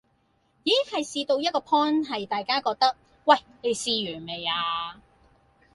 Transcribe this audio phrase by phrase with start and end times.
[0.63, 4.99] 已經係試到一個 point 係大家覺得喂，你地試完未啊